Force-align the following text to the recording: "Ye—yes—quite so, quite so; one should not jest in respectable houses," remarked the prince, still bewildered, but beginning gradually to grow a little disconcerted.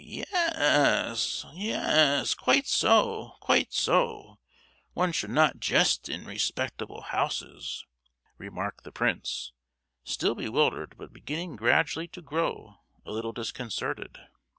"Ye—yes—quite 0.03 2.65
so, 2.65 3.37
quite 3.39 3.71
so; 3.71 4.39
one 4.93 5.11
should 5.11 5.29
not 5.29 5.59
jest 5.59 6.09
in 6.09 6.25
respectable 6.25 7.01
houses," 7.01 7.85
remarked 8.39 8.83
the 8.83 8.91
prince, 8.91 9.51
still 10.03 10.33
bewildered, 10.33 10.95
but 10.97 11.13
beginning 11.13 11.55
gradually 11.55 12.07
to 12.07 12.21
grow 12.23 12.79
a 13.05 13.11
little 13.11 13.31
disconcerted. 13.31 14.17